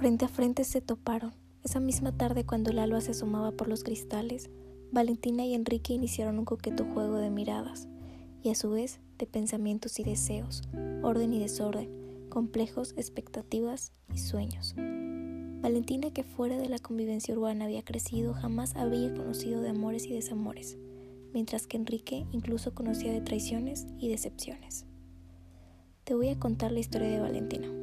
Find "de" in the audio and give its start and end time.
7.18-7.28, 9.18-9.26, 16.56-16.70, 19.60-19.68, 23.12-23.20, 27.10-27.20